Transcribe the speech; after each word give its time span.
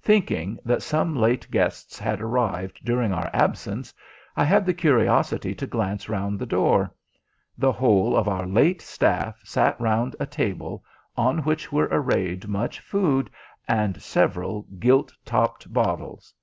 Thinking 0.00 0.56
that 0.64 0.82
some 0.82 1.16
late 1.16 1.50
guests 1.50 1.98
had 1.98 2.20
arrived 2.20 2.78
during 2.84 3.12
our 3.12 3.28
absence, 3.32 3.92
I 4.36 4.44
had 4.44 4.64
the 4.64 4.72
curiosity 4.72 5.52
to 5.56 5.66
glance 5.66 6.08
round 6.08 6.38
the 6.38 6.46
door. 6.46 6.94
The 7.58 7.72
whole 7.72 8.14
of 8.16 8.28
our 8.28 8.46
late 8.46 8.80
staff 8.82 9.40
sat 9.42 9.80
round 9.80 10.14
a 10.20 10.26
table, 10.26 10.84
on 11.16 11.38
which 11.40 11.72
were 11.72 11.88
arrayed 11.90 12.46
much 12.46 12.78
food 12.78 13.30
and 13.66 14.00
several 14.00 14.62
gilt 14.78 15.12
topped 15.24 15.72
bottles. 15.72 16.34